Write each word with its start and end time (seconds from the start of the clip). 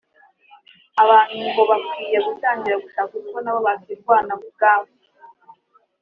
abantu 1.03 1.37
ngo 1.49 1.61
bakwiye 1.69 2.17
gutangira 2.27 2.75
gushaka 2.83 3.13
uko 3.21 3.35
nabo 3.41 3.59
bakwirwanaho 3.67 4.41
ubwabo 4.49 4.89